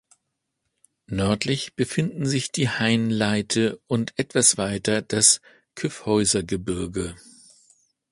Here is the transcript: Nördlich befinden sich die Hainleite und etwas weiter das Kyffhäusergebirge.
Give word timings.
Nördlich 1.05 1.75
befinden 1.75 2.25
sich 2.25 2.51
die 2.51 2.67
Hainleite 2.67 3.79
und 3.85 4.17
etwas 4.17 4.57
weiter 4.57 5.03
das 5.03 5.41
Kyffhäusergebirge. 5.75 7.15